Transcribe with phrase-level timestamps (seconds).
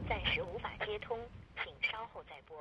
[0.00, 1.18] 暂时无法接通，
[1.56, 2.56] 请稍后再拨。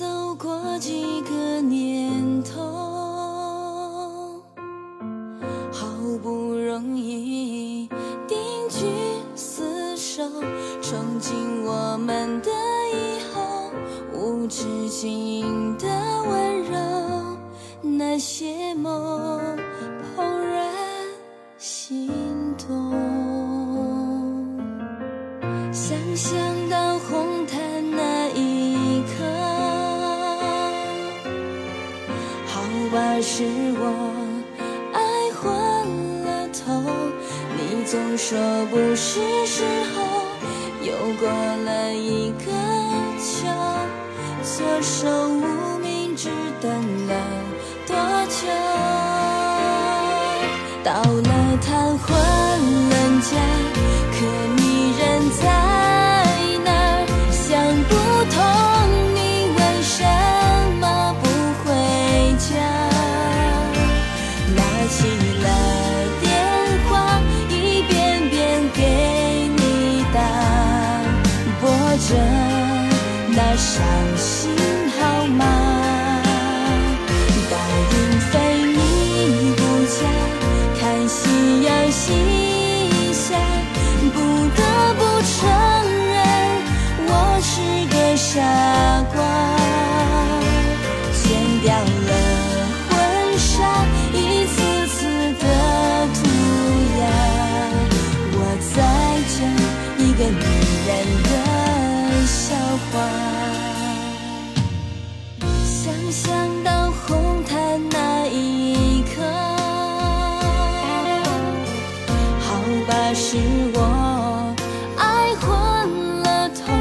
[0.00, 2.58] 走过几个年头，
[5.70, 5.86] 好
[6.22, 7.86] 不容易
[8.26, 8.38] 定
[8.70, 8.86] 居
[9.36, 10.22] 厮守，
[10.80, 11.34] 憧憬
[11.66, 12.50] 我们的
[12.94, 13.70] 以后，
[14.14, 15.86] 无止境的
[16.22, 17.36] 温柔，
[17.82, 19.54] 那些梦
[20.16, 20.72] 怦然
[21.58, 22.10] 心
[22.56, 22.90] 动。
[25.70, 26.38] 想象
[26.70, 27.29] 到红
[32.90, 33.44] 好吧，是
[33.78, 33.84] 我
[34.92, 34.98] 爱
[35.38, 35.44] 昏
[36.24, 36.82] 了头。
[37.56, 39.62] 你总说不是时
[39.94, 40.02] 候，
[40.82, 42.50] 又过了一个
[43.20, 43.46] 秋，
[44.42, 46.68] 左手无名指等
[47.06, 47.14] 了
[47.86, 47.94] 多
[48.26, 48.48] 久？
[50.82, 52.29] 到了谈婚
[72.08, 72.16] 着
[73.28, 73.84] 那伤
[74.16, 74.50] 心
[74.98, 75.44] 号码。
[77.50, 77.52] 白
[77.92, 78.32] 云飞
[78.72, 79.98] 你不嫁，
[80.80, 82.02] 看夕阳西
[83.12, 83.36] 下，
[84.14, 84.16] 不
[84.56, 84.60] 得
[84.94, 85.38] 不承
[86.08, 86.18] 认
[87.06, 87.10] 我
[87.42, 87.52] 是
[87.94, 88.40] 个傻
[89.14, 89.59] 瓜。
[102.90, 102.98] 笑话。
[106.10, 109.22] 想到红毯那一刻，
[112.40, 112.48] 好
[112.88, 113.36] 吧，是
[113.74, 114.52] 我
[114.98, 116.72] 爱昏了头。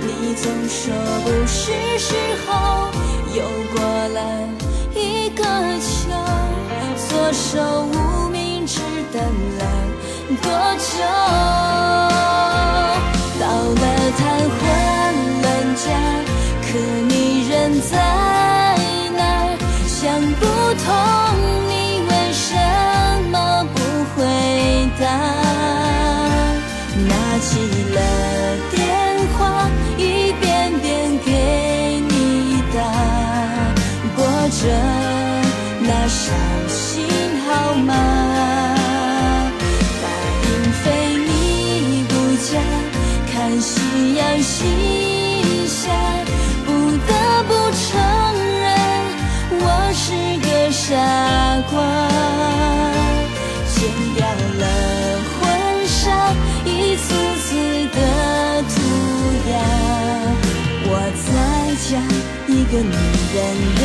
[0.00, 0.94] 你总说
[1.24, 2.14] 不是时
[2.46, 2.88] 候，
[3.34, 3.42] 又
[3.74, 4.20] 过了
[4.94, 5.42] 一个
[5.80, 6.10] 秋，
[7.08, 7.48] 左手
[7.82, 8.80] 无名指
[9.12, 9.20] 等
[9.58, 9.60] 了
[10.40, 10.46] 多
[10.78, 11.71] 久？
[34.62, 34.68] 着
[35.80, 36.22] 那伤
[36.68, 37.04] 心
[37.44, 37.90] 号码。
[40.00, 40.04] 答
[40.44, 40.46] 应
[40.84, 40.84] 非
[41.26, 41.28] 你
[42.08, 42.10] 不
[42.46, 42.48] 嫁，
[43.32, 44.56] 看夕阳西
[45.66, 45.90] 下，
[46.64, 46.68] 不
[47.08, 47.10] 得
[47.48, 47.90] 不承
[48.60, 48.64] 认
[49.58, 50.06] 我是
[50.38, 50.80] 个傻
[51.68, 51.74] 瓜。
[53.74, 53.76] 剪
[54.14, 54.20] 掉
[54.60, 54.64] 了
[55.40, 55.42] 婚
[55.88, 55.98] 纱，
[56.64, 57.04] 一次
[57.40, 57.46] 次
[57.90, 57.98] 的
[58.62, 58.72] 涂
[59.50, 59.52] 鸦，
[60.86, 60.90] 我
[61.26, 61.28] 在
[61.90, 61.90] 讲
[62.46, 62.94] 一个女
[63.34, 63.38] 人
[63.80, 63.82] 的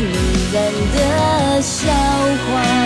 [0.00, 2.85] 女人的笑话。